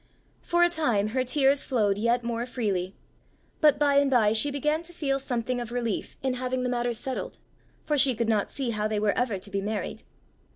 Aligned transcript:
For 0.41 0.63
a 0.63 0.69
time 0.69 1.09
her 1.09 1.23
tears 1.23 1.63
flowed 1.63 1.99
yet 1.99 2.23
more 2.23 2.47
freely, 2.47 2.95
but 3.59 3.77
by 3.77 3.97
and 3.97 4.09
by 4.09 4.33
she 4.33 4.49
began 4.49 4.81
to 4.81 4.93
feel 4.93 5.19
something 5.19 5.61
of 5.61 5.71
relief 5.71 6.17
in 6.23 6.33
having 6.33 6.63
the 6.63 6.69
matter 6.69 6.91
settled, 6.95 7.37
for 7.83 7.99
she 7.99 8.15
could 8.15 8.27
not 8.27 8.49
see 8.49 8.71
how 8.71 8.87
they 8.87 8.99
were 8.99 9.15
ever 9.15 9.37
to 9.37 9.51
be 9.51 9.61
married. 9.61 10.01